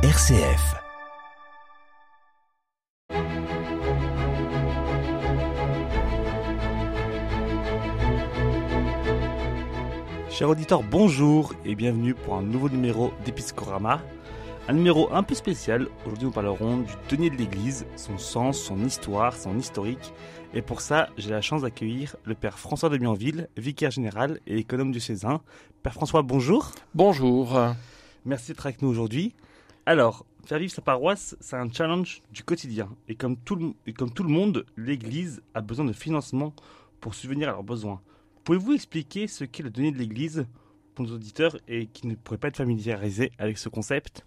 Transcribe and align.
RCF. 0.00 0.76
Chers 10.30 10.50
auditeurs, 10.50 10.84
bonjour 10.84 11.52
et 11.64 11.74
bienvenue 11.74 12.14
pour 12.14 12.36
un 12.36 12.42
nouveau 12.42 12.68
numéro 12.68 13.12
d'Episcorama. 13.24 14.00
Un 14.68 14.74
numéro 14.74 15.12
un 15.12 15.24
peu 15.24 15.34
spécial. 15.34 15.88
Aujourd'hui, 16.06 16.26
nous 16.26 16.30
parlerons 16.30 16.76
du 16.76 16.92
denier 17.10 17.30
de 17.30 17.34
l'Église, 17.34 17.84
son 17.96 18.18
sens, 18.18 18.56
son 18.56 18.84
histoire, 18.84 19.36
son 19.36 19.58
historique. 19.58 20.12
Et 20.54 20.62
pour 20.62 20.80
ça, 20.80 21.08
j'ai 21.16 21.30
la 21.30 21.40
chance 21.40 21.62
d'accueillir 21.62 22.14
le 22.22 22.36
Père 22.36 22.60
François 22.60 22.88
de 22.88 22.98
Bienville, 22.98 23.48
vicaire 23.56 23.90
général 23.90 24.38
et 24.46 24.58
économe 24.58 24.92
du 24.92 25.00
Cézanne. 25.00 25.40
Père 25.82 25.94
François, 25.94 26.22
bonjour. 26.22 26.70
Bonjour. 26.94 27.58
Merci 28.24 28.52
d'être 28.52 28.66
avec 28.66 28.80
nous 28.80 28.90
aujourd'hui. 28.90 29.34
Alors, 29.88 30.26
faire 30.44 30.58
vivre 30.58 30.70
sa 30.70 30.82
paroisse, 30.82 31.34
c'est 31.40 31.56
un 31.56 31.72
challenge 31.72 32.20
du 32.30 32.42
quotidien. 32.42 32.90
Et 33.08 33.14
comme 33.14 33.38
tout 33.38 33.56
le, 33.56 34.28
monde, 34.28 34.66
l'Église 34.76 35.40
a 35.54 35.62
besoin 35.62 35.86
de 35.86 35.94
financement 35.94 36.52
pour 37.00 37.14
subvenir 37.14 37.48
à 37.48 37.52
leurs 37.52 37.62
besoins. 37.62 38.02
Pouvez-vous 38.44 38.74
expliquer 38.74 39.28
ce 39.28 39.44
qu'est 39.44 39.62
le 39.62 39.70
denier 39.70 39.90
de 39.90 39.96
l'Église 39.96 40.44
pour 40.94 41.06
nos 41.06 41.14
auditeurs 41.14 41.56
et 41.68 41.86
qui 41.86 42.06
ne 42.06 42.16
pourraient 42.16 42.36
pas 42.36 42.48
être 42.48 42.58
familiarisés 42.58 43.32
avec 43.38 43.56
ce 43.56 43.70
concept? 43.70 44.26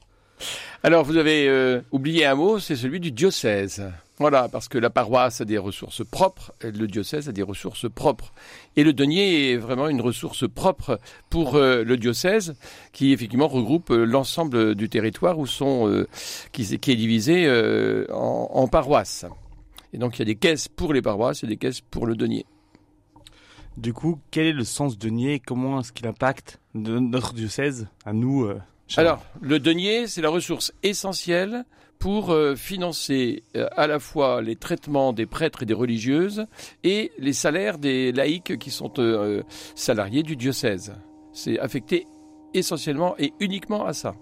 Alors, 0.81 1.05
vous 1.05 1.17
avez 1.17 1.48
euh, 1.48 1.81
oublié 1.91 2.25
un 2.25 2.34
mot, 2.34 2.58
c'est 2.58 2.75
celui 2.75 3.00
du 3.00 3.12
diocèse. 3.12 3.84
Voilà, 4.21 4.49
parce 4.49 4.67
que 4.67 4.77
la 4.77 4.91
paroisse 4.91 5.41
a 5.41 5.45
des 5.45 5.57
ressources 5.57 6.05
propres, 6.05 6.53
le 6.61 6.85
diocèse 6.85 7.27
a 7.27 7.31
des 7.31 7.41
ressources 7.41 7.89
propres. 7.89 8.34
Et 8.75 8.84
le 8.84 8.94
denier 8.94 9.49
est 9.49 9.57
vraiment 9.57 9.88
une 9.88 9.99
ressource 9.99 10.47
propre 10.47 10.99
pour 11.31 11.55
euh, 11.55 11.84
le 11.84 11.97
diocèse, 11.97 12.53
qui 12.94 13.13
effectivement 13.13 13.47
regroupe 13.47 13.89
euh, 13.89 14.05
l'ensemble 14.05 14.75
du 14.75 14.89
territoire 14.89 15.39
où 15.39 15.47
sont, 15.47 15.89
euh, 15.89 16.07
qui, 16.52 16.61
est 16.61 16.95
divisé 16.95 17.49
en, 18.11 18.67
paroisses. 18.67 19.25
Et 19.91 19.97
donc, 19.97 20.17
il 20.17 20.19
y 20.19 20.22
a 20.22 20.25
des 20.25 20.35
caisses 20.35 20.67
pour 20.67 20.94
les 20.94 21.02
paroisses 21.02 21.44
et 21.44 21.47
des 21.47 21.58
caisses 21.58 21.81
pour 21.81 22.06
le 22.06 22.16
denier. 22.16 22.45
Du 23.75 23.91
coup, 23.91 24.19
quel 24.30 24.45
est 24.45 24.53
le 24.53 24.66
sens 24.66 25.00
denier 25.00 25.39
comment 25.39 25.80
est-ce 25.80 25.94
qu'il 25.94 26.06
impacte 26.06 26.59
notre 26.75 27.33
diocèse, 27.33 27.88
à 28.06 28.13
nous 28.13 28.47
Alors, 28.97 29.23
le 29.39 29.59
denier, 29.59 30.08
c'est 30.08 30.22
la 30.22 30.30
ressource 30.30 30.73
essentielle 30.84 31.66
pour 32.00 32.31
euh, 32.31 32.56
financer 32.56 33.44
euh, 33.56 33.67
à 33.78 33.88
la 33.88 34.00
fois 34.00 34.42
les 34.42 34.56
traitements 34.56 35.14
des 35.14 35.25
prêtres 35.25 35.64
et 35.64 35.66
des 35.66 35.73
religieuses 35.73 36.47
et 36.84 37.12
les 37.19 37.31
salaires 37.31 37.78
des 37.78 38.12
laïcs 38.12 38.58
qui 38.58 38.72
sont 38.72 38.92
euh, 38.97 39.44
salariés 39.75 40.23
du 40.23 40.36
diocèse. 40.36 40.94
C'est 41.31 41.59
affecté 41.59 42.08
essentiellement 42.53 43.16
et 43.19 43.34
uniquement 43.39 43.86
à 43.86 43.94
ça. 43.94 44.16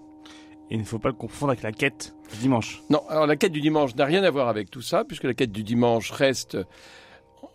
Et 0.70 0.74
il 0.74 0.80
ne 0.80 0.84
faut 0.84 0.98
pas 0.98 1.08
le 1.08 1.14
confondre 1.14 1.52
avec 1.52 1.62
la 1.62 1.72
quête 1.72 2.14
du 2.30 2.38
dimanche. 2.38 2.82
Non, 2.90 3.02
alors 3.08 3.26
la 3.26 3.36
quête 3.36 3.52
du 3.52 3.60
dimanche 3.60 3.96
n'a 3.96 4.04
rien 4.04 4.22
à 4.22 4.30
voir 4.30 4.48
avec 4.48 4.70
tout 4.70 4.82
ça, 4.82 5.04
puisque 5.04 5.24
la 5.24 5.34
quête 5.34 5.50
du 5.50 5.64
dimanche 5.64 6.12
reste 6.12 6.58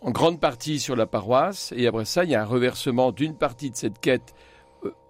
en 0.02 0.12
grande 0.12 0.42
partie 0.42 0.80
sur 0.80 0.96
la 0.96 1.06
paroisse, 1.06 1.74
et 1.78 1.88
après 1.88 2.06
ça, 2.06 2.26
il 2.26 2.32
y 2.32 2.36
a 2.36 2.42
un 2.42 2.46
reversement 2.46 3.12
d'une 3.12 3.38
partie 3.38 3.72
de 3.72 3.76
cette 3.76 4.00
quête 4.00 4.34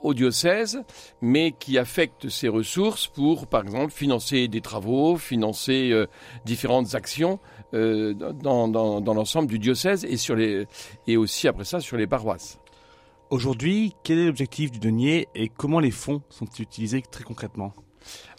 au 0.01 0.13
diocèse, 0.13 0.81
mais 1.21 1.51
qui 1.51 1.77
affecte 1.77 2.29
ses 2.29 2.47
ressources 2.47 3.07
pour, 3.07 3.47
par 3.47 3.63
exemple, 3.63 3.91
financer 3.91 4.47
des 4.47 4.61
travaux, 4.61 5.17
financer 5.17 5.91
euh, 5.91 6.07
différentes 6.45 6.95
actions 6.95 7.39
euh, 7.73 8.13
dans, 8.13 8.67
dans, 8.67 9.01
dans 9.01 9.13
l'ensemble 9.13 9.47
du 9.47 9.59
diocèse 9.59 10.05
et, 10.05 10.17
sur 10.17 10.35
les, 10.35 10.65
et 11.07 11.17
aussi 11.17 11.47
après 11.47 11.65
ça 11.65 11.79
sur 11.79 11.97
les 11.97 12.07
paroisses. 12.07 12.59
Aujourd'hui, 13.31 13.95
quel 14.03 14.19
est 14.19 14.25
l'objectif 14.27 14.71
du 14.71 14.79
denier 14.79 15.27
et 15.33 15.49
comment 15.49 15.79
les 15.79 15.91
fonds 15.91 16.21
sont 16.29 16.47
utilisés 16.59 17.01
très 17.01 17.23
concrètement? 17.23 17.73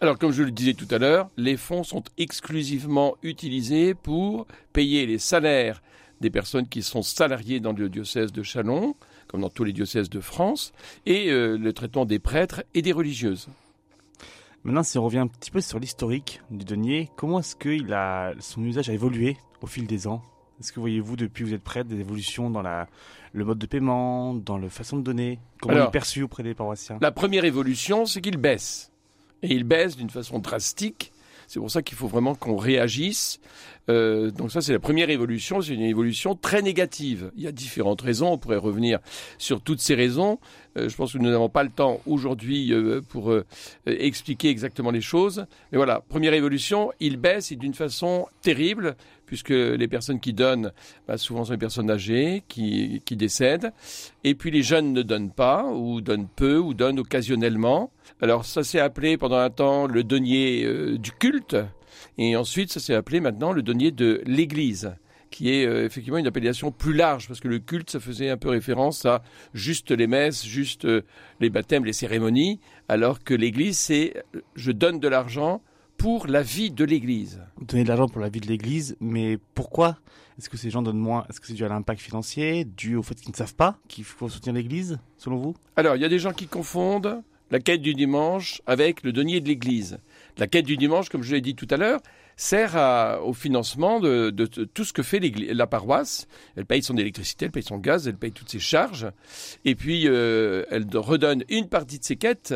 Alors, 0.01 0.17
comme 0.17 0.31
je 0.31 0.45
le 0.45 0.53
disais 0.53 0.75
tout 0.75 0.87
à 0.93 0.99
l'heure, 0.99 1.29
les 1.37 1.57
fonds 1.57 1.83
sont 1.83 2.05
exclusivement 2.19 3.17
utilisés 3.23 3.95
pour 3.95 4.47
payer 4.73 5.07
les 5.07 5.19
salaires 5.19 5.83
des 6.21 6.31
personnes 6.31 6.69
qui 6.69 6.83
sont 6.83 7.03
salariées 7.03 7.61
dans 7.61 7.73
le 7.73 7.89
diocèse 7.89 8.33
de 8.33 8.43
Chalon, 8.43 8.95
comme 9.29 9.41
dans 9.41 9.51
tous 9.51 9.65
les 9.65 9.73
diocèses 9.73 10.11
de 10.11 10.21
France, 10.21 10.73
et 11.05 11.31
euh, 11.31 11.57
le 11.57 11.73
traitement 11.73 12.05
des 12.05 12.19
prêtres 12.19 12.65
et 12.75 12.83
des 12.83 12.93
religieuses. 12.93 13.49
Maintenant, 14.65 14.83
si 14.83 14.99
on 14.99 15.05
revient 15.05 15.19
un 15.19 15.29
petit 15.29 15.51
peu 15.51 15.61
sur 15.61 15.79
l'historique 15.79 16.41
du 16.51 16.65
denier, 16.65 17.11
comment 17.17 17.39
est-ce 17.39 17.55
que 17.55 17.69
il 17.69 17.93
a, 17.93 18.33
son 18.41 18.65
usage 18.65 18.91
a 18.91 18.93
évolué 18.93 19.37
au 19.63 19.67
fil 19.67 19.87
des 19.87 20.09
ans? 20.09 20.23
Est-ce 20.59 20.73
que 20.73 20.81
voyez-vous 20.81 21.17
depuis 21.17 21.45
que 21.45 21.49
vous 21.51 21.55
êtes 21.55 21.63
prêtre 21.63 21.89
des 21.89 22.01
évolutions 22.01 22.51
dans 22.51 22.63
la, 22.63 22.89
le 23.33 23.45
mode 23.45 23.59
de 23.59 23.67
paiement, 23.67 24.35
dans 24.35 24.59
la 24.59 24.69
façon 24.69 24.97
de 24.97 25.03
donner? 25.03 25.39
Comment 25.61 25.75
il 25.75 25.77
Alors, 25.77 25.89
est 25.89 25.93
perçu 25.93 26.23
auprès 26.23 26.43
des 26.43 26.55
paroissiens? 26.55 26.99
La 27.01 27.13
première 27.13 27.45
évolution, 27.45 28.07
c'est 28.07 28.21
qu'il 28.21 28.39
baisse. 28.39 28.91
Et 29.43 29.55
il 29.55 29.65
baisse 29.65 29.97
d'une 29.97 30.11
façon 30.11 30.39
drastique. 30.39 31.13
C'est 31.47 31.61
pour 31.61 31.71
ça 31.71 31.83
qu'il 31.83 31.97
faut 31.97 32.09
vraiment 32.09 32.35
qu'on 32.35 32.57
réagisse. 32.57 33.41
Euh, 33.89 34.31
donc 34.31 34.51
ça, 34.51 34.61
c'est 34.61 34.73
la 34.73 34.79
première 34.79 35.11
évolution. 35.11 35.61
C'est 35.61 35.75
une 35.75 35.83
évolution 35.83 36.35
très 36.35 36.63
négative. 36.63 37.31
Il 37.37 37.43
y 37.43 37.47
a 37.47 37.53
différentes 37.53 38.01
raisons. 38.01 38.33
On 38.33 38.39
pourrait 38.39 38.57
revenir 38.57 38.99
sur 39.39 39.61
toutes 39.61 39.81
ces 39.81 39.95
raisons. 39.95 40.39
Euh, 40.77 40.89
je 40.89 40.97
pense 40.97 41.13
que 41.13 41.19
nous 41.19 41.31
n'avons 41.31 41.49
pas 41.49 41.63
le 41.63 41.71
temps 41.71 42.01
aujourd'hui 42.07 42.73
euh, 42.73 43.01
pour 43.01 43.31
euh, 43.31 43.45
expliquer 43.87 44.49
exactement 44.49 44.91
les 44.91 45.01
choses. 45.01 45.47
Mais 45.73 45.79
voilà, 45.79 46.03
première 46.09 46.35
évolution, 46.35 46.93
il 47.01 47.17
baisse 47.17 47.53
et 47.53 47.57
d'une 47.57 47.75
façon 47.75 48.27
terrible, 48.43 48.97
puisque 49.27 49.51
les 49.51 49.89
personnes 49.89 50.21
qui 50.21 50.33
donnent, 50.33 50.73
bah, 51.07 51.19
souvent 51.19 51.45
sont 51.45 51.53
les 51.53 51.59
personnes 51.59 51.91
âgées 51.91 52.45
qui, 52.49 53.03
décèdent. 53.11 53.73
Et 54.25 54.35
puis 54.35 54.51
les 54.51 54.63
jeunes 54.63 54.93
ne 54.93 55.03
donnent 55.03 55.33
pas, 55.33 55.65
ou 55.65 56.01
donnent 56.01 56.29
peu, 56.29 56.59
ou 56.59 56.75
donnent 56.75 57.01
occasionnellement. 57.01 57.91
Alors 58.21 58.45
ça 58.45 58.63
s'est 58.63 58.81
appelé 58.81 59.17
pendant 59.17 59.39
un 59.39 59.51
temps 59.51 59.87
le 59.87 60.05
denier 60.05 60.65
euh, 60.65 60.97
du 60.97 61.13
culte, 61.13 61.57
et 62.19 62.37
ensuite 62.37 62.73
ça 62.73 62.81
s'est 62.81 62.95
appelé 62.95 63.21
maintenant 63.21 63.53
le 63.53 63.63
denier 63.63 63.91
de 63.91 64.23
l'Église 64.27 64.93
qui 65.31 65.51
est 65.51 65.67
euh, 65.67 65.85
effectivement 65.85 66.19
une 66.19 66.27
appellation 66.27 66.71
plus 66.71 66.95
large, 66.95 67.29
parce 67.29 67.41
que 67.41 67.49
le 67.49 67.59
culte, 67.59 67.91
ça 67.91 68.01
faisait 68.01 68.31
un 68.31 68.39
peu 68.39 68.49
référence 68.49 69.05
à 69.05 69.23
juste 69.53 69.91
les 69.91 70.07
messes, 70.07 70.47
juste 70.47 70.87
euh, 70.87 71.03
les 71.41 71.51
baptêmes, 71.51 71.85
les 71.85 71.93
cérémonies, 71.93 72.59
alors 72.89 73.23
que 73.23 73.35
l'Église, 73.35 73.77
c'est 73.77 74.15
je 74.55 74.73
donne 74.73 74.99
de 74.99 75.09
l'argent 75.09 75.63
pour 75.97 76.27
la 76.27 76.43
vie 76.43 76.71
de 76.71 76.85
l'Église. 76.85 77.41
Donner 77.61 77.83
de 77.85 77.89
l'argent 77.89 78.09
pour 78.09 78.21
la 78.21 78.29
vie 78.29 78.41
de 78.41 78.47
l'Église, 78.47 78.97
mais 79.01 79.39
pourquoi 79.55 79.99
Est-ce 80.39 80.49
que 80.51 80.57
ces 80.57 80.71
gens 80.71 80.83
donnent 80.83 80.99
moins? 80.99 81.25
Est-ce 81.31 81.41
que 81.41 81.47
c'est 81.47 81.55
dû 81.55 81.65
à 81.65 81.69
l'impact 81.69 82.01
financier, 82.01 82.65
dû 82.65 82.97
au 82.97 83.03
fait 83.03 83.15
qu'ils 83.15 83.31
ne 83.31 83.37
savent 83.37 83.55
pas 83.55 83.79
qu'il 83.89 84.05
faut 84.05 84.29
soutenir 84.29 84.55
l'Église, 84.55 84.99
selon 85.17 85.37
vous? 85.37 85.55
Alors, 85.77 85.97
il 85.97 86.03
y 86.03 86.05
a 86.05 86.09
des 86.11 86.19
gens 86.19 86.33
qui 86.33 86.47
confondent 86.47 87.23
la 87.51 87.61
quête 87.61 87.81
du 87.81 87.95
dimanche 87.95 88.61
avec 88.67 89.03
le 89.03 89.13
denier 89.13 89.41
de 89.41 89.49
l'Église. 89.49 89.99
La 90.37 90.47
quête 90.47 90.67
du 90.67 90.77
dimanche, 90.77 91.09
comme 91.09 91.23
je 91.23 91.35
l'ai 91.35 91.41
dit 91.41 91.55
tout 91.55 91.69
à 91.71 91.77
l'heure, 91.77 92.01
sert 92.37 92.77
à- 92.77 93.23
au 93.23 93.33
financement 93.33 93.99
de, 94.01 94.29
de- 94.29 94.45
de 94.47 94.65
tout 94.65 94.85
ce 94.85 94.93
que 94.93 95.03
fait 95.03 95.21
la 95.21 95.67
paroisse. 95.67 96.27
Elle 96.57 96.67
paye 96.67 96.83
son 96.83 96.99
électricité, 96.99 97.47
elle 97.47 97.53
paye 97.53 97.63
son 97.63 97.79
gaz, 97.79 98.07
elle 98.09 98.17
paye 98.19 98.33
toutes 98.33 98.51
ses 98.51 98.59
charges. 98.59 99.07
Et 99.65 99.75
puis, 99.75 100.07
euh, 100.07 100.65
elle 100.71 100.87
redonne 100.95 101.45
une 101.49 101.69
partie 101.69 101.99
de 101.99 102.05
ses 102.05 102.17
quêtes 102.17 102.55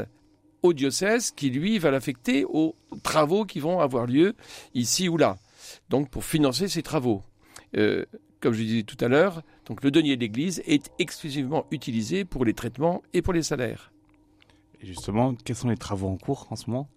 au 0.62 0.72
diocèse 0.72 1.30
qui, 1.30 1.50
lui, 1.50 1.78
va 1.78 1.90
l'affecter 1.90 2.44
aux 2.44 2.74
travaux 3.02 3.44
qui 3.44 3.60
vont 3.60 3.80
avoir 3.80 4.06
lieu 4.06 4.34
ici 4.74 5.08
ou 5.08 5.16
là. 5.16 5.38
Donc, 5.88 6.10
pour 6.10 6.24
financer 6.24 6.68
ses 6.68 6.82
travaux. 6.82 7.22
Euh, 7.76 8.04
comme 8.40 8.54
je 8.54 8.62
disais 8.62 8.82
tout 8.82 8.96
à 9.04 9.08
l'heure, 9.08 9.42
le 9.82 9.90
denier 9.90 10.16
de 10.16 10.20
l'Église 10.20 10.62
est 10.66 10.90
exclusivement 10.98 11.66
utilisé 11.70 12.24
pour 12.24 12.44
les 12.44 12.54
traitements 12.54 13.02
et 13.12 13.22
pour 13.22 13.32
les 13.32 13.42
salaires. 13.42 13.92
Et 14.80 14.86
justement, 14.86 15.34
quels 15.44 15.56
sont 15.56 15.68
les 15.68 15.76
travaux 15.76 16.08
en 16.08 16.16
cours 16.16 16.46
en 16.50 16.56
ce 16.56 16.70
moment? 16.70 16.88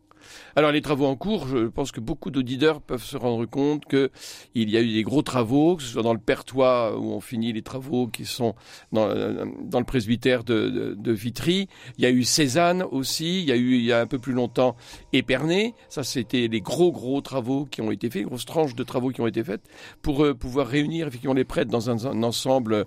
Alors 0.55 0.71
les 0.71 0.81
travaux 0.81 1.05
en 1.05 1.15
cours, 1.15 1.47
je 1.47 1.67
pense 1.67 1.91
que 1.91 1.99
beaucoup 1.99 2.31
d'auditeurs 2.31 2.81
peuvent 2.81 3.03
se 3.03 3.17
rendre 3.17 3.45
compte 3.45 3.85
que 3.85 4.11
il 4.55 4.69
y 4.69 4.77
a 4.77 4.81
eu 4.81 4.93
des 4.93 5.03
gros 5.03 5.21
travaux, 5.21 5.77
que 5.77 5.83
ce 5.83 5.89
soit 5.89 6.03
dans 6.03 6.13
le 6.13 6.19
Pertois 6.19 6.97
où 6.97 7.11
on 7.11 7.19
finit 7.19 7.53
les 7.53 7.61
travaux 7.61 8.07
qui 8.07 8.25
sont 8.25 8.55
dans, 8.91 9.07
euh, 9.07 9.45
le 9.45 9.83
presbytère 9.83 10.43
de, 10.43 11.11
Vitry. 11.13 11.67
Il 11.97 12.03
y 12.03 12.07
a 12.07 12.09
eu 12.09 12.23
Cézanne 12.23 12.83
aussi. 12.83 13.41
Il 13.41 13.45
y 13.45 13.51
a 13.51 13.55
eu 13.55 13.75
il 13.75 13.83
y 13.83 13.91
a 13.91 13.99
un 13.99 14.07
peu 14.07 14.19
plus 14.19 14.33
longtemps 14.33 14.75
Épernay. 15.11 15.73
Ça 15.89 16.03
c'était 16.03 16.47
les 16.47 16.61
gros 16.61 16.91
gros 16.91 17.21
travaux 17.21 17.65
qui 17.65 17.81
ont 17.81 17.91
été 17.91 18.09
faits, 18.09 18.23
grosses 18.23 18.45
tranches 18.45 18.75
de 18.75 18.83
travaux 18.83 19.09
qui 19.09 19.21
ont 19.21 19.27
été 19.27 19.43
faites 19.43 19.63
pour 20.01 20.23
euh, 20.23 20.33
pouvoir 20.33 20.67
réunir 20.67 21.07
effectivement 21.07 21.33
les 21.33 21.43
prêtres 21.43 21.71
dans 21.71 21.89
un, 21.89 22.23
ensemble 22.23 22.85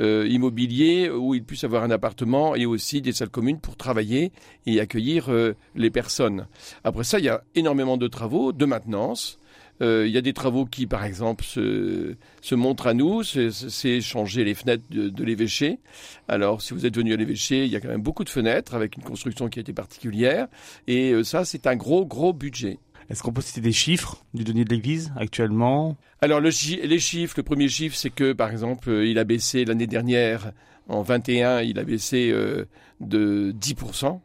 euh, 0.00 0.26
immobilier 0.28 1.10
où 1.10 1.34
ils 1.34 1.44
puissent 1.44 1.64
avoir 1.64 1.82
un 1.82 1.90
appartement 1.90 2.54
et 2.54 2.66
aussi 2.66 3.02
des 3.02 3.12
salles 3.12 3.30
communes 3.30 3.60
pour 3.60 3.76
travailler 3.76 4.32
et 4.66 4.80
accueillir 4.80 5.30
les 5.74 5.90
personnes. 5.90 6.46
Après 6.84 7.04
ça, 7.04 7.18
il 7.18 7.24
y 7.24 7.28
a 7.28 7.42
énormément 7.54 7.96
de 7.96 8.06
travaux 8.08 8.52
de 8.52 8.64
maintenance. 8.64 9.38
Euh, 9.82 10.06
il 10.06 10.12
y 10.14 10.16
a 10.16 10.22
des 10.22 10.32
travaux 10.32 10.64
qui, 10.64 10.86
par 10.86 11.04
exemple, 11.04 11.44
se, 11.44 12.14
se 12.40 12.54
montrent 12.54 12.86
à 12.86 12.94
nous, 12.94 13.22
c'est- 13.22 14.00
changer 14.00 14.42
les 14.42 14.54
fenêtres 14.54 14.84
de, 14.88 15.10
de 15.10 15.24
l'évêché. 15.24 15.80
Alors, 16.28 16.62
si 16.62 16.72
vous 16.72 16.86
êtes 16.86 16.96
venu 16.96 17.12
à 17.12 17.16
l'évêché, 17.16 17.66
il 17.66 17.70
y 17.70 17.76
a 17.76 17.80
quand 17.80 17.88
même 17.88 18.00
beaucoup 18.00 18.24
de 18.24 18.30
fenêtres 18.30 18.74
avec 18.74 18.96
une 18.96 19.02
construction 19.02 19.48
qui 19.48 19.58
a 19.58 19.62
été 19.62 19.74
particulière. 19.74 20.48
Et 20.86 21.10
euh, 21.12 21.24
ça, 21.24 21.44
c'est 21.44 21.66
un 21.66 21.76
gros, 21.76 22.06
gros 22.06 22.32
budget. 22.32 22.78
Est-ce 23.10 23.22
qu'on 23.22 23.32
peut 23.34 23.42
citer 23.42 23.60
des 23.60 23.70
chiffres 23.72 24.24
du 24.34 24.44
denier 24.44 24.64
de 24.64 24.70
l'Église 24.74 25.12
actuellement? 25.16 25.96
Alors, 26.22 26.40
le 26.40 26.50
chi- 26.50 26.80
les 26.82 26.98
chiffres, 26.98 27.34
le 27.36 27.42
premier 27.42 27.68
chiffre, 27.68 27.96
c'est 27.96 28.10
que, 28.10 28.32
par 28.32 28.50
exemple, 28.50 28.88
euh, 28.88 29.06
il 29.06 29.18
a 29.18 29.24
baissé 29.24 29.64
l'année 29.66 29.86
dernière, 29.86 30.52
en 30.88 31.02
21, 31.02 31.60
il 31.60 31.78
a 31.78 31.84
baissé 31.84 32.30
euh, 32.32 32.64
de 33.00 33.52
10%. 33.52 34.20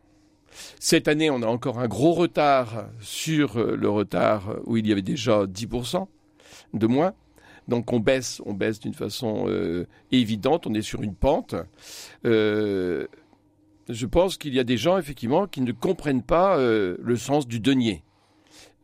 Cette 0.79 1.07
année, 1.07 1.29
on 1.29 1.41
a 1.41 1.47
encore 1.47 1.79
un 1.79 1.87
gros 1.87 2.13
retard 2.13 2.85
sur 2.99 3.57
le 3.57 3.89
retard 3.89 4.55
où 4.65 4.77
il 4.77 4.87
y 4.87 4.91
avait 4.91 5.01
déjà 5.01 5.45
10% 5.45 6.07
de 6.73 6.87
moins. 6.87 7.13
Donc 7.67 7.93
on 7.93 7.99
baisse, 7.99 8.41
on 8.45 8.53
baisse 8.53 8.79
d'une 8.79 8.93
façon 8.93 9.47
évidente, 10.11 10.67
on 10.67 10.73
est 10.73 10.81
sur 10.81 11.03
une 11.03 11.15
pente. 11.15 11.55
je 12.23 13.05
pense 14.09 14.37
qu'il 14.37 14.53
y 14.53 14.59
a 14.59 14.63
des 14.63 14.77
gens, 14.77 14.97
effectivement, 14.97 15.47
qui 15.47 15.61
ne 15.61 15.71
comprennent 15.71 16.23
pas 16.23 16.57
le 16.57 17.15
sens 17.15 17.47
du 17.47 17.59
denier. 17.59 18.03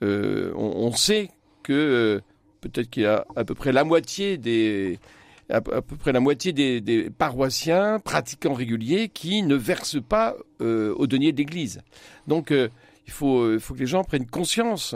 on, 0.01 0.91
sait 0.95 1.31
que 1.63 2.21
peut-être 2.61 2.89
qu'il 2.89 3.03
y 3.03 3.07
a 3.07 3.25
à 3.35 3.43
peu 3.43 3.55
près 3.55 3.71
la 3.71 3.83
moitié 3.83 4.37
des 4.37 4.99
à 5.49 5.61
peu 5.61 5.95
près 5.97 6.11
la 6.11 6.19
moitié 6.19 6.53
des, 6.53 7.09
paroissiens 7.09 7.99
pratiquants 7.99 8.53
réguliers 8.53 9.09
qui 9.09 9.43
ne 9.43 9.55
versent 9.55 10.01
pas 10.01 10.35
euh, 10.61 10.93
au 10.97 11.07
denier 11.07 11.31
de 11.31 11.37
l'Église. 11.37 11.81
Donc 12.27 12.51
euh, 12.51 12.69
il 13.05 13.13
faut, 13.13 13.39
euh, 13.39 13.59
que 13.59 13.73
les 13.79 13.85
gens 13.85 14.03
prennent 14.03 14.27
conscience 14.27 14.95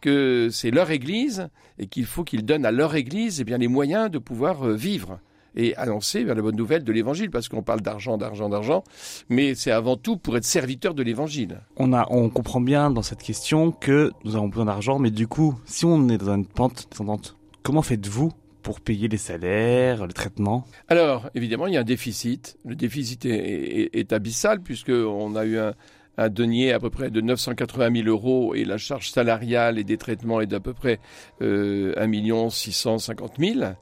que 0.00 0.48
c'est 0.52 0.70
leur 0.70 0.90
Église 0.90 1.48
et 1.78 1.86
qu'il 1.86 2.06
faut 2.06 2.22
qu'ils 2.22 2.44
donnent 2.44 2.64
à 2.64 2.70
leur 2.70 2.94
Église 2.94 3.40
eh 3.40 3.44
bien, 3.44 3.58
les 3.58 3.68
moyens 3.68 4.10
de 4.10 4.18
pouvoir 4.18 4.68
vivre 4.68 5.18
et 5.56 5.74
annoncer 5.74 6.22
la 6.22 6.34
bonne 6.36 6.54
nouvelle 6.54 6.84
de 6.84 6.92
l'Évangile, 6.92 7.30
parce 7.30 7.48
qu'on 7.48 7.62
parle 7.62 7.80
d'argent, 7.80 8.16
d'argent, 8.16 8.48
d'argent, 8.48 8.84
mais 9.28 9.56
c'est 9.56 9.72
avant 9.72 9.96
tout 9.96 10.16
pour 10.16 10.36
être 10.36 10.44
serviteur 10.44 10.94
de 10.94 11.02
l'Évangile. 11.02 11.62
On, 11.78 11.92
on 11.92 12.28
comprend 12.28 12.60
bien 12.60 12.90
dans 12.90 13.02
cette 13.02 13.22
question 13.22 13.72
que 13.72 14.12
nous 14.24 14.36
avons 14.36 14.46
besoin 14.46 14.66
d'argent, 14.66 15.00
mais 15.00 15.10
du 15.10 15.26
coup, 15.26 15.58
si 15.64 15.84
on 15.84 16.08
est 16.10 16.18
dans 16.18 16.32
une 16.32 16.46
pente 16.46 16.86
descendante, 16.90 17.36
comment 17.64 17.82
faites-vous 17.82 18.32
pour 18.68 18.82
payer 18.82 19.08
les 19.08 19.16
salaires, 19.16 20.06
le 20.06 20.12
traitement? 20.12 20.66
Alors, 20.88 21.30
évidemment, 21.34 21.68
il 21.68 21.72
y 21.72 21.78
a 21.78 21.80
un 21.80 21.84
déficit. 21.84 22.58
Le 22.66 22.74
déficit 22.74 23.24
est, 23.24 24.12
abyssal, 24.12 24.60
puisqu'on 24.60 25.34
a 25.36 25.46
eu 25.46 25.56
un, 25.58 26.28
denier 26.28 26.74
à 26.74 26.78
peu 26.78 26.90
près 26.90 27.08
de 27.08 27.22
980 27.22 28.02
000 28.02 28.08
euros 28.08 28.54
et 28.54 28.66
la 28.66 28.76
charge 28.76 29.10
salariale 29.10 29.78
et 29.78 29.84
des 29.84 29.96
traitements 29.96 30.42
est 30.42 30.46
d'à 30.46 30.60
peu 30.60 30.74
près 30.74 31.00
euh, 31.40 31.94
1 31.96 32.50
650 32.50 33.36
000 33.38 33.72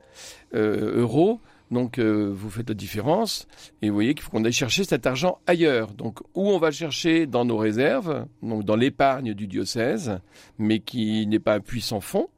euros. 0.55 1.41
Donc 1.71 1.99
euh, 1.99 2.31
vous 2.33 2.49
faites 2.49 2.69
la 2.69 2.75
différence 2.75 3.49
et 3.83 3.89
vous 3.89 3.95
voyez 3.95 4.15
qu'il 4.15 4.23
faut 4.23 4.31
qu'on 4.31 4.45
aille 4.45 4.53
chercher 4.53 4.85
cet 4.85 5.07
argent 5.07 5.39
ailleurs. 5.47 5.93
Donc 5.93 6.21
où 6.35 6.49
on 6.51 6.59
va 6.59 6.71
chercher? 6.71 7.27
Dans 7.27 7.45
nos 7.45 7.57
réserves, 7.57 8.27
donc 8.43 8.65
dans 8.65 8.77
l'épargne 8.77 9.35
du 9.35 9.47
diocèse, 9.47 10.19
mais 10.59 10.79
qui 10.79 11.27
n'est 11.27 11.39
pas 11.39 11.55
un 11.55 11.61
puissant 11.61 12.01
fonds, 12.01 12.29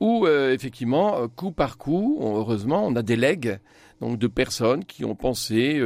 ou 0.00 0.26
euh, 0.26 0.52
effectivement 0.52 1.18
euh, 1.18 1.28
coup 1.28 1.50
par 1.50 1.78
coup, 1.78 2.18
heureusement, 2.20 2.86
on 2.86 2.94
a 2.96 3.02
des 3.02 3.16
legs 3.16 3.58
donc 4.00 4.18
de 4.18 4.26
personnes 4.26 4.84
qui 4.84 5.04
ont 5.04 5.14
pensé 5.14 5.80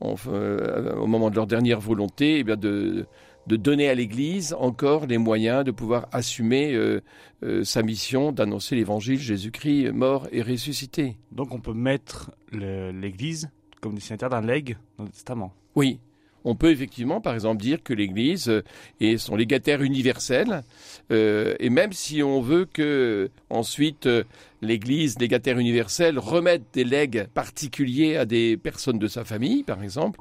au 0.00 1.06
moment 1.06 1.28
de 1.28 1.34
leur 1.34 1.46
dernière 1.46 1.80
volonté, 1.80 2.38
eh 2.38 2.44
bien 2.44 2.56
de 2.56 3.06
de 3.46 3.56
donner 3.56 3.88
à 3.88 3.94
l'Église 3.94 4.54
encore 4.58 5.06
les 5.06 5.18
moyens 5.18 5.64
de 5.64 5.70
pouvoir 5.70 6.08
assumer 6.12 6.72
euh, 6.74 7.00
euh, 7.42 7.64
sa 7.64 7.82
mission 7.82 8.32
d'annoncer 8.32 8.76
l'Évangile 8.76 9.18
Jésus-Christ 9.18 9.90
mort 9.92 10.28
et 10.32 10.42
ressuscité. 10.42 11.16
Donc 11.32 11.52
on 11.52 11.60
peut 11.60 11.74
mettre 11.74 12.30
l'Église 12.52 13.50
comme 13.80 13.94
destinataire 13.94 14.30
d'un 14.30 14.42
legs 14.42 14.76
dans 14.96 15.04
le 15.04 15.10
testament. 15.10 15.52
Oui, 15.74 15.98
on 16.44 16.54
peut 16.54 16.70
effectivement, 16.70 17.20
par 17.20 17.34
exemple, 17.34 17.62
dire 17.62 17.82
que 17.82 17.92
l'Église 17.92 18.48
euh, 18.48 18.62
est 19.00 19.16
son 19.16 19.36
légataire 19.36 19.82
universel, 19.82 20.62
euh, 21.10 21.54
et 21.60 21.70
même 21.70 21.92
si 21.92 22.22
on 22.22 22.40
veut 22.40 22.64
que 22.64 23.30
ensuite 23.50 24.06
euh, 24.06 24.24
l'Église 24.60 25.18
légataire 25.18 25.58
universelle 25.58 26.18
remette 26.18 26.64
des 26.72 26.84
legs 26.84 27.26
particuliers 27.34 28.16
à 28.16 28.24
des 28.24 28.56
personnes 28.56 28.98
de 28.98 29.08
sa 29.08 29.24
famille, 29.24 29.62
par 29.62 29.82
exemple, 29.82 30.20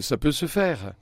ça 0.00 0.16
peut 0.16 0.32
se 0.32 0.46
faire, 0.46 0.94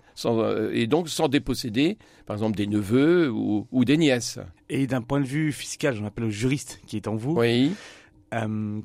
et 0.72 0.86
donc 0.86 1.08
sans 1.08 1.28
déposséder, 1.28 1.96
par 2.26 2.36
exemple, 2.36 2.58
des 2.58 2.66
neveux 2.66 3.30
ou, 3.30 3.66
ou 3.72 3.84
des 3.86 3.96
nièces. 3.96 4.38
Et 4.68 4.86
d'un 4.86 5.00
point 5.00 5.20
de 5.20 5.26
vue 5.26 5.52
fiscal, 5.52 5.94
j'en 5.94 6.04
appelle 6.04 6.24
le 6.24 6.30
juriste 6.30 6.80
qui 6.86 6.96
est 6.96 7.08
en 7.08 7.16
vous. 7.16 7.34
Oui. 7.38 7.72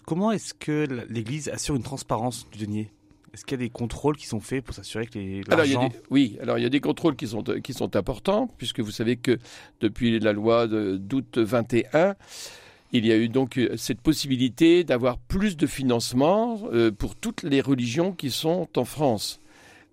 comment 0.05 0.31
est-ce 0.31 0.53
que 0.53 0.87
l'Église 1.09 1.49
assure 1.49 1.75
une 1.75 1.83
transparence 1.83 2.49
du 2.51 2.65
denier? 2.65 2.91
Est-ce 3.35 3.43
qu'il 3.43 3.59
y 3.59 3.61
a 3.61 3.65
des 3.65 3.69
contrôles 3.69 4.15
qui 4.15 4.27
sont 4.27 4.39
faits 4.39 4.63
pour 4.63 4.73
s'assurer 4.73 5.07
que 5.07 5.19
les 5.19 5.41
alors, 5.49 5.89
Oui, 6.09 6.37
alors 6.41 6.57
il 6.57 6.63
y 6.63 6.65
a 6.65 6.69
des 6.69 6.79
contrôles 6.79 7.17
qui 7.17 7.27
sont, 7.27 7.43
qui 7.43 7.73
sont 7.73 7.97
importants, 7.97 8.49
puisque 8.57 8.79
vous 8.79 8.91
savez 8.91 9.17
que 9.17 9.39
depuis 9.81 10.21
la 10.21 10.31
loi 10.31 10.67
d'août 10.67 11.37
21, 11.37 12.15
il 12.93 13.05
y 13.05 13.11
a 13.11 13.17
eu 13.17 13.27
donc 13.27 13.57
euh, 13.57 13.75
cette 13.75 13.99
possibilité 13.99 14.85
d'avoir 14.85 15.17
plus 15.17 15.57
de 15.57 15.67
financement 15.67 16.61
euh, 16.71 16.91
pour 16.91 17.17
toutes 17.17 17.43
les 17.43 17.59
religions 17.59 18.13
qui 18.13 18.31
sont 18.31 18.69
en 18.77 18.85
France. 18.85 19.41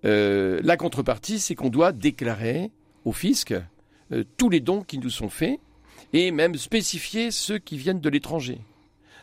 Euh, 0.04 0.60
la 0.62 0.76
contrepartie, 0.76 1.40
c'est 1.40 1.56
qu'on 1.56 1.68
doit 1.68 1.90
déclarer 1.90 2.70
au 3.04 3.12
fisc 3.12 3.54
tous 4.36 4.50
les 4.50 4.60
dons 4.60 4.82
qui 4.82 4.98
nous 4.98 5.10
sont 5.10 5.30
faits 5.30 5.58
et 6.12 6.30
même 6.30 6.54
spécifier 6.56 7.32
ceux 7.32 7.58
qui 7.58 7.76
viennent 7.76 8.00
de 8.00 8.10
l'étranger. 8.10 8.60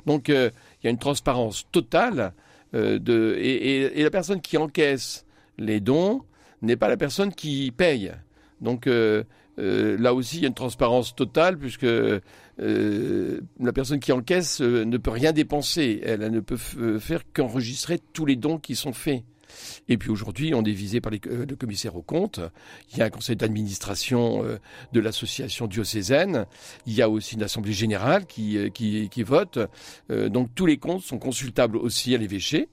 Donc 0.08 0.30
il 0.30 0.52
y 0.84 0.88
a 0.88 0.90
une 0.90 0.98
transparence 0.98 1.68
totale 1.72 2.34
euh, 2.76 3.36
et, 3.38 4.04
la 4.04 4.10
personne 4.10 4.42
qui 4.42 4.58
encaisse 4.58 5.26
les 5.58 5.80
dons 5.80 6.22
n'est 6.62 6.76
pas 6.76 6.88
la 6.88 6.98
personne 6.98 7.34
qui 7.34 7.72
paye. 7.76 8.12
Donc 8.62 8.88
euh, 8.88 9.24
euh, 9.60 9.98
là 9.98 10.14
aussi, 10.14 10.38
il 10.38 10.42
y 10.42 10.46
a 10.46 10.48
une 10.48 10.54
transparence 10.54 11.16
totale 11.16 11.58
puisque 11.58 11.88
la 12.58 13.74
personne 13.74 14.00
qui 14.00 14.12
encaisse 14.12 14.62
ne 14.62 14.98
peut 14.98 15.12
rien 15.12 15.32
dépenser. 15.32 16.02
Elle 16.04 16.30
ne 16.32 16.40
peut 16.40 16.58
faire 17.00 17.24
qu'enregistrer 17.34 18.00
tous 18.14 18.26
les 18.26 18.36
dons 18.36 18.58
qui 18.58 18.76
sont 18.76 18.94
faits. 18.94 19.24
Et 19.88 19.98
puis 19.98 20.10
aujourd'hui, 20.10 20.54
on 20.54 20.64
est 20.64 20.72
visé 20.72 21.02
par 21.02 21.12
euh, 21.14 21.46
le 21.46 21.56
commissaire 21.56 21.96
aux 21.96 22.02
comptes. 22.02 22.40
Il 22.92 22.98
y 22.98 23.02
a 23.02 23.06
un 23.06 23.10
conseil 23.10 23.36
d'administration 23.36 24.44
euh, 24.44 24.58
de 24.94 25.00
l'association 25.00 25.68
diocésaine. 25.68 26.46
Il 26.86 26.94
y 26.94 27.02
a 27.02 27.10
aussi 27.10 27.36
une 27.36 27.44
assemblée 27.44 27.74
générale 27.74 28.26
qui, 28.26 28.58
euh, 28.58 28.70
qui, 28.70 29.24
vote. 29.24 29.60
donc 30.10 30.56
tous 30.56 30.66
les 30.66 30.78
comptes 30.78 31.02
sont 31.02 31.20
consultables 31.20 31.76
aussi 31.76 32.16
à 32.16 32.18
l'évêché. 32.18 32.70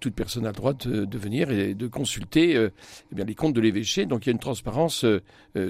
toute 0.00 0.14
personne 0.14 0.44
a 0.44 0.50
le 0.50 0.54
droit 0.54 0.74
de, 0.74 1.18
venir 1.18 1.50
et 1.50 1.72
de 1.74 1.86
consulter 1.86 2.52
eh 2.52 3.14
bien, 3.14 3.24
les 3.24 3.34
comptes 3.34 3.54
de 3.54 3.60
l'évêché. 3.60 4.04
Donc 4.04 4.26
il 4.26 4.28
y 4.28 4.30
a 4.30 4.32
une 4.32 4.38
transparence 4.38 5.06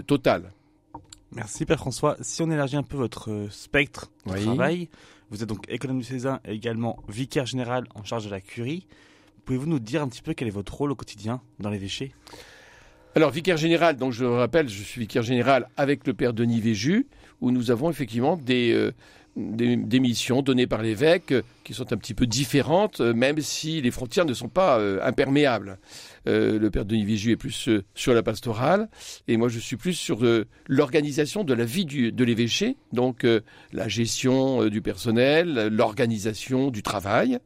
totale. 0.08 0.52
Merci 1.30 1.64
Père 1.64 1.78
François. 1.78 2.16
Si 2.20 2.42
on 2.42 2.50
élargit 2.50 2.76
un 2.76 2.82
peu 2.82 2.96
votre 2.96 3.46
spectre 3.50 4.10
de 4.26 4.36
travail, 4.36 4.88
vous 5.30 5.42
êtes 5.42 5.48
donc 5.48 5.64
économiste 5.68 6.12
et 6.12 6.52
également 6.52 6.98
vicaire 7.08 7.46
général 7.46 7.84
en 7.94 8.02
charge 8.04 8.24
de 8.24 8.30
la 8.30 8.40
curie. 8.40 8.86
Pouvez-vous 9.44 9.66
nous 9.66 9.78
dire 9.78 10.02
un 10.02 10.08
petit 10.08 10.22
peu 10.22 10.34
quel 10.34 10.48
est 10.48 10.52
votre 10.52 10.74
rôle 10.74 10.92
au 10.92 10.96
quotidien 10.96 11.40
dans 11.58 11.70
l'évêché 11.70 12.12
alors, 13.14 13.30
vicaire 13.30 13.58
général, 13.58 13.96
donc 13.96 14.12
je 14.14 14.24
le 14.24 14.30
rappelle, 14.30 14.70
je 14.70 14.82
suis 14.82 15.02
vicaire 15.02 15.22
général 15.22 15.68
avec 15.76 16.06
le 16.06 16.14
père 16.14 16.32
Denis 16.32 16.62
Véju, 16.62 17.06
où 17.42 17.50
nous 17.50 17.70
avons 17.70 17.90
effectivement 17.90 18.38
des, 18.38 18.72
euh, 18.72 18.90
des, 19.36 20.00
missions 20.00 20.40
données 20.40 20.66
par 20.66 20.80
l'évêque 20.80 21.34
qui 21.64 21.74
sont 21.74 21.92
un 21.92 21.96
petit 21.96 22.14
peu 22.14 22.26
différentes, 22.26 23.00
euh, 23.00 23.14
même 23.14 23.40
si 23.40 23.80
les 23.80 23.90
frontières 23.90 24.24
ne 24.24 24.34
sont 24.34 24.48
pas 24.48 24.78
euh, 24.78 25.00
imperméables. 25.02 25.78
le 26.26 26.68
père 26.68 26.84
Denis 26.84 27.04
Vigier 27.04 27.32
est 27.32 27.36
plus 27.36 27.68
sur 27.94 28.14
la 28.14 28.22
pastorale, 28.22 28.88
et 29.28 29.36
moi 29.36 29.48
je 29.48 29.58
suis 29.58 29.76
plus 29.76 29.94
sur 29.94 30.20
l'organisation 30.68 31.42
de 31.42 31.52
la 31.52 31.64
vie 31.64 31.84
du, 31.84 32.12
de 32.12 32.24
l'évêché, 32.24 32.76
donc 32.92 33.26
la 33.72 33.88
gestion 33.88 34.66
du 34.66 34.82
personnel, 34.82 35.68
l'organisation 35.72 36.70
du 36.70 36.84
travail. 36.84 37.38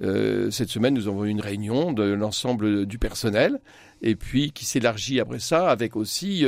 cette 0.00 0.68
semaine, 0.68 0.94
nous 0.94 1.06
avons 1.06 1.24
eu 1.24 1.28
une 1.28 1.40
réunion 1.40 1.92
de 1.92 2.02
l'ensemble 2.02 2.86
du 2.86 2.98
personnel, 2.98 3.60
et 4.02 4.16
puis 4.16 4.50
qui 4.50 4.64
s'élargit 4.64 5.20
après 5.20 5.38
ça 5.38 5.70
avec 5.70 5.94
aussi 5.94 6.44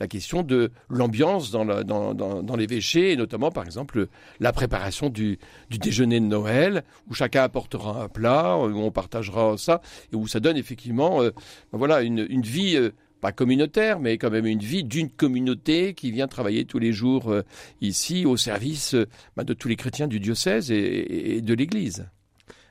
la 0.00 0.06
question 0.06 0.42
de 0.42 0.70
l'ambiance 0.88 1.50
dans, 1.50 1.64
dans, 1.64 2.14
dans, 2.14 2.56
l'évêché, 2.56 3.12
et 3.12 3.16
notamment 3.16 3.50
par 3.50 3.64
exemple 3.64 4.06
la 4.40 4.52
préparation 4.52 5.08
du, 5.08 5.38
du, 5.70 5.78
déjeuner 5.78 6.20
de 6.20 6.26
Noël, 6.26 6.67
où 7.08 7.14
chacun 7.14 7.42
apportera 7.42 8.04
un 8.04 8.08
plat, 8.08 8.56
où 8.56 8.78
on 8.78 8.90
partagera 8.90 9.56
ça, 9.56 9.80
et 10.12 10.16
où 10.16 10.26
ça 10.26 10.40
donne 10.40 10.56
effectivement 10.56 11.22
euh, 11.22 11.30
voilà, 11.72 12.02
une, 12.02 12.26
une 12.28 12.42
vie... 12.42 12.76
Euh, 12.76 12.90
pas 13.20 13.32
communautaire, 13.32 13.98
mais 13.98 14.16
quand 14.16 14.30
même 14.30 14.46
une 14.46 14.60
vie 14.60 14.84
d'une 14.84 15.10
communauté 15.10 15.92
qui 15.92 16.12
vient 16.12 16.28
travailler 16.28 16.64
tous 16.64 16.78
les 16.78 16.92
jours 16.92 17.32
euh, 17.32 17.42
ici 17.80 18.24
au 18.24 18.36
service 18.36 18.94
bah, 19.36 19.42
de 19.42 19.54
tous 19.54 19.66
les 19.66 19.74
chrétiens 19.74 20.06
du 20.06 20.20
diocèse 20.20 20.70
et, 20.70 21.40
de 21.40 21.52
l'Église. 21.52 22.06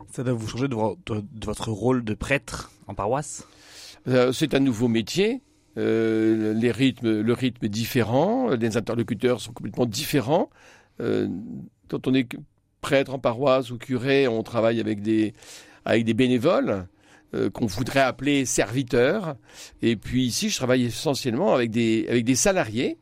Ça 0.10 0.24
doit 0.24 0.32
vous 0.32 0.48
changer 0.48 0.70
de, 0.70 0.76
de, 0.78 1.46
votre 1.46 1.70
rôle 1.70 2.06
de 2.06 2.14
prêtre 2.14 2.72
en 2.88 2.94
paroisse? 2.94 3.46
C'est 4.32 4.54
un 4.54 4.62
nouveau 4.62 4.88
métier. 4.88 5.42
Euh, 5.78 6.54
les 6.54 6.72
rythmes, 6.72 7.22
le 7.22 7.34
rythme 7.34 7.66
est 7.66 7.70
différent, 7.70 8.50
les 8.50 8.78
interlocuteurs 8.78 9.40
sont 9.42 9.54
complètement 9.54 9.86
différents. 9.86 10.50
Euh, 11.00 11.28
quand 11.88 12.08
on 12.08 12.14
est 12.14 12.28
prêtre 12.88 13.14
en 13.14 13.20
paroisse 13.20 13.70
ou 13.70 13.78
curé, 13.78 14.30
on 14.30 14.44
travaille 14.44 14.80
avec 14.80 15.02
des, 15.02 15.34
bénévoles 16.14 16.88
euh, 17.36 17.50
qu'on 17.50 17.66
voudrait 17.66 18.00
appeler 18.00 18.46
serviteurs. 18.46 19.36
Et 19.82 19.98
puis 19.98 20.24
ici, 20.24 20.50
je 20.50 20.56
travaille 20.56 20.86
essentiellement 20.86 21.54
avec 21.54 21.70
des 21.70 22.36
salariés 22.36 22.98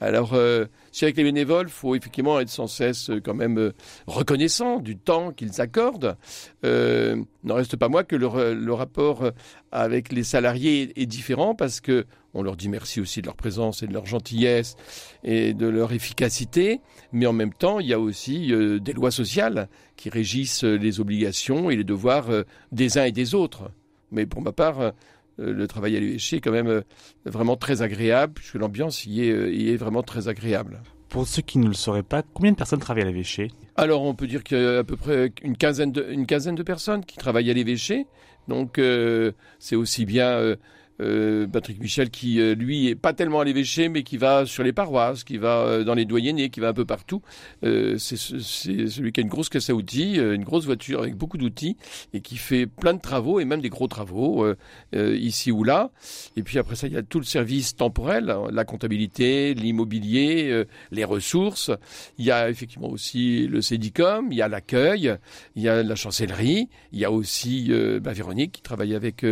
Alors, 0.00 0.34
euh, 0.34 0.66
si 0.98 1.04
avec 1.04 1.16
les 1.16 1.24
bénévoles, 1.24 1.68
faut 1.68 1.94
effectivement 1.94 2.40
être 2.40 2.48
sans 2.48 2.66
cesse 2.66 3.10
euh, 3.10 3.20
quand 3.20 3.34
même 3.34 3.58
euh, 3.58 3.72
reconnaissant 4.06 4.80
du 4.80 4.96
temps 4.96 5.32
qu'ils 5.32 5.60
accordent. 5.60 6.16
Euh, 6.64 7.22
n'en 7.44 7.54
reste 7.54 7.76
pas 7.76 7.88
moins 7.88 8.04
que 8.04 8.16
le, 8.16 8.72
rapport 8.72 9.30
avec 9.72 10.12
les 10.12 10.24
salariés 10.24 10.92
est 11.00 11.06
différent 11.06 11.54
parce 11.54 11.80
que 11.80 12.06
on 12.34 12.42
leur 12.42 12.56
dit 12.56 12.68
merci 12.68 13.00
aussi 13.00 13.22
de 13.22 13.26
leur 13.26 13.36
présence 13.36 13.82
et 13.82 13.86
de 13.86 13.92
leur 13.92 14.06
gentillesse 14.06 14.76
et 15.24 15.54
de 15.54 15.66
leur 15.66 15.92
efficacité, 15.92 16.80
mais 17.12 17.26
en 17.26 17.32
même 17.32 17.54
temps, 17.54 17.80
il 17.80 17.86
y 17.86 17.92
a 17.92 17.98
aussi 17.98 18.52
des 18.80 18.92
lois 18.92 19.10
sociales 19.10 19.68
qui 19.96 20.10
régissent 20.10 20.64
les 20.64 21.00
obligations 21.00 21.70
et 21.70 21.76
les 21.76 21.84
devoirs 21.84 22.28
des 22.70 22.98
uns 22.98 23.04
et 23.04 23.12
des 23.12 23.34
autres. 23.34 23.70
Mais 24.10 24.26
pour 24.26 24.42
ma 24.42 24.52
part, 24.52 24.92
le 25.38 25.66
travail 25.68 25.96
à 25.96 26.00
l'évêché 26.00 26.36
est 26.36 26.40
quand 26.40 26.52
même 26.52 26.82
vraiment 27.24 27.56
très 27.56 27.82
agréable, 27.82 28.34
puisque 28.34 28.54
l'ambiance 28.54 29.06
y 29.06 29.22
est, 29.22 29.54
y 29.54 29.70
est 29.70 29.76
vraiment 29.76 30.02
très 30.02 30.28
agréable. 30.28 30.80
Pour 31.08 31.26
ceux 31.26 31.42
qui 31.42 31.58
ne 31.58 31.68
le 31.68 31.74
sauraient 31.74 32.02
pas, 32.02 32.22
combien 32.22 32.52
de 32.52 32.56
personnes 32.56 32.80
travaillent 32.80 33.04
à 33.04 33.06
l'évêché 33.06 33.50
Alors, 33.76 34.02
on 34.02 34.14
peut 34.14 34.26
dire 34.26 34.44
qu'il 34.44 34.58
y 34.58 34.64
a 34.64 34.78
à 34.78 34.84
peu 34.84 34.96
près 34.96 35.32
une 35.42 35.56
quinzaine 35.56 35.90
de, 35.90 36.06
une 36.10 36.26
quinzaine 36.26 36.54
de 36.54 36.62
personnes 36.62 37.04
qui 37.04 37.16
travaillent 37.16 37.50
à 37.50 37.54
l'évêché. 37.54 38.06
Donc, 38.46 38.78
euh, 38.78 39.32
c'est 39.58 39.76
aussi 39.76 40.04
bien 40.04 40.28
euh, 40.28 40.56
euh, 41.00 41.46
Patrick 41.46 41.80
Michel 41.80 42.10
qui, 42.10 42.40
euh, 42.40 42.54
lui, 42.54 42.88
est 42.88 42.94
pas 42.94 43.12
tellement 43.12 43.40
à 43.40 43.44
l'évêché, 43.44 43.88
mais 43.88 44.02
qui 44.02 44.16
va 44.16 44.46
sur 44.46 44.62
les 44.62 44.72
paroisses, 44.72 45.24
qui 45.24 45.38
va 45.38 45.58
euh, 45.58 45.84
dans 45.84 45.94
les 45.94 46.04
doyennés, 46.04 46.50
qui 46.50 46.60
va 46.60 46.68
un 46.68 46.72
peu 46.74 46.84
partout. 46.84 47.22
Euh, 47.64 47.96
c'est 47.98 48.16
celui 48.16 49.12
qui 49.12 49.20
a 49.20 49.22
une 49.22 49.28
grosse 49.28 49.48
caisse 49.48 49.70
à 49.70 49.74
outils, 49.74 50.16
une 50.16 50.44
grosse 50.44 50.64
voiture 50.64 51.00
avec 51.00 51.14
beaucoup 51.14 51.38
d'outils, 51.38 51.76
et 52.12 52.20
qui 52.20 52.36
fait 52.36 52.66
plein 52.66 52.94
de 52.94 53.00
travaux, 53.00 53.40
et 53.40 53.44
même 53.44 53.60
des 53.60 53.68
gros 53.68 53.88
travaux, 53.88 54.46
ici 54.94 55.50
ou 55.50 55.64
là. 55.64 55.90
Et 56.36 56.42
puis 56.42 56.58
après 56.58 56.76
ça, 56.76 56.86
il 56.86 56.92
y 56.92 56.96
a 56.96 57.02
tout 57.02 57.18
le 57.18 57.24
service 57.24 57.76
temporel, 57.76 58.30
hein, 58.30 58.48
la 58.50 58.64
comptabilité, 58.64 59.54
l'immobilier, 59.54 60.64
les 60.90 61.04
ressources. 61.04 61.70
Il 62.18 62.24
y 62.24 62.30
a 62.30 62.50
effectivement 62.50 62.88
aussi 62.88 63.46
le 63.46 63.60
Cédicom, 63.60 64.28
il 64.30 64.38
y 64.38 64.42
a 64.42 64.48
l'accueil, 64.48 65.14
il 65.56 65.62
y 65.62 65.68
a 65.68 65.82
la 65.82 65.94
chancellerie, 65.94 66.68
il 66.92 66.98
y 66.98 67.04
a 67.04 67.10
aussi 67.10 67.70
bah, 68.02 68.12
Véronique 68.12 68.52
qui 68.52 68.62
travaille 68.62 68.94
avec, 68.94 69.24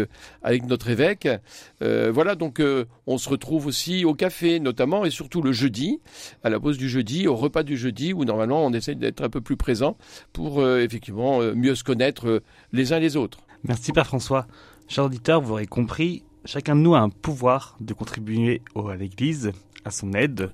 avec 0.43 0.67
notre 0.67 0.91
évêque. 0.91 1.29
Euh, 1.83 2.11
voilà, 2.13 2.35
donc 2.35 2.61
euh, 2.61 2.85
on 3.07 3.19
se 3.19 3.29
retrouve 3.29 3.67
aussi 3.67 4.05
au 4.05 4.15
café 4.15 4.61
notamment 4.61 5.05
et 5.05 5.11
surtout 5.11 5.43
le 5.43 5.53
jeudi, 5.53 6.01
à 6.43 6.51
la 6.51 6.61
pause 6.61 6.79
du 6.79 6.89
jeudi, 6.89 7.29
au 7.29 7.37
repas 7.37 7.63
du 7.63 7.77
jeudi, 7.77 8.13
où 8.13 8.25
normalement 8.25 8.65
on 8.65 8.73
essaye 8.73 8.97
d'être 8.97 9.23
un 9.23 9.29
peu 9.29 9.41
plus 9.41 9.57
présent 9.57 9.97
pour 10.33 10.61
euh, 10.61 10.81
effectivement 10.81 11.41
mieux 11.55 11.75
se 11.75 11.85
connaître 11.85 12.43
les 12.73 12.93
uns 12.93 12.99
les 12.99 13.17
autres. 13.17 13.41
Merci 13.65 13.93
Père 13.93 14.07
François. 14.07 14.47
Chers 14.89 15.05
auditeurs, 15.05 15.41
vous 15.41 15.53
aurez 15.53 15.67
compris, 15.67 16.23
chacun 16.45 16.77
de 16.77 16.81
nous 16.81 16.95
a 16.95 17.01
un 17.01 17.11
pouvoir 17.11 17.77
de 17.81 17.93
contribuer 17.93 18.63
à 18.77 18.95
l'Église, 18.97 19.53
à 19.85 19.91
son 19.91 20.13
aide 20.13 20.51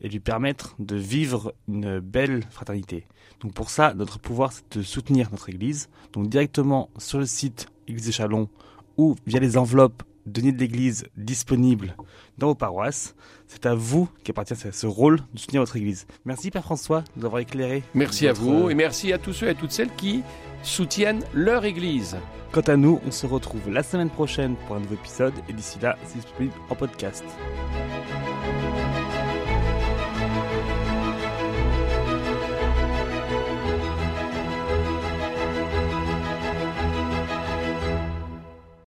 et 0.00 0.08
lui 0.08 0.20
permettre 0.20 0.74
de 0.78 0.96
vivre 0.96 1.54
une 1.68 2.00
belle 2.00 2.42
fraternité. 2.50 3.06
Donc 3.40 3.54
pour 3.54 3.70
ça, 3.70 3.94
notre 3.94 4.18
pouvoir, 4.18 4.52
c'est 4.52 4.78
de 4.78 4.82
soutenir 4.82 5.30
notre 5.30 5.48
Église. 5.48 5.88
Donc 6.12 6.28
directement 6.28 6.90
sur 6.98 7.18
le 7.18 7.26
site 7.26 7.68
Église 7.88 8.06
des 8.06 8.12
Chalons 8.12 8.48
ou 8.96 9.16
via 9.26 9.40
les 9.40 9.56
enveloppes 9.56 10.02
deniers 10.30 10.52
de 10.52 10.58
l'Église 10.58 11.06
disponibles 11.16 11.96
dans 12.38 12.48
vos 12.48 12.54
paroisses. 12.54 13.14
C'est 13.48 13.66
à 13.66 13.74
vous 13.74 14.08
qui 14.24 14.30
appartient 14.30 14.54
à 14.54 14.72
ce 14.72 14.86
rôle 14.86 15.18
de 15.34 15.38
soutenir 15.38 15.62
votre 15.62 15.76
Église. 15.76 16.06
Merci 16.24 16.50
Père 16.50 16.62
François 16.62 17.00
de 17.00 17.06
nous 17.20 17.26
avoir 17.26 17.40
éclairé. 17.40 17.82
Merci 17.94 18.26
votre... 18.26 18.40
à 18.40 18.44
vous 18.44 18.70
et 18.70 18.74
merci 18.74 19.12
à 19.12 19.18
tous 19.18 19.32
ceux 19.32 19.46
et 19.46 19.50
à 19.50 19.54
toutes 19.54 19.72
celles 19.72 19.94
qui 19.96 20.22
soutiennent 20.62 21.24
leur 21.34 21.64
Église. 21.64 22.16
Quant 22.52 22.60
à 22.62 22.76
nous, 22.76 23.00
on 23.06 23.10
se 23.10 23.26
retrouve 23.26 23.70
la 23.70 23.82
semaine 23.82 24.10
prochaine 24.10 24.56
pour 24.66 24.76
un 24.76 24.80
nouveau 24.80 24.94
épisode 24.94 25.34
et 25.48 25.52
d'ici 25.52 25.78
là, 25.80 25.96
c'est 26.04 26.16
disponible 26.16 26.54
en 26.68 26.74
podcast. 26.74 27.24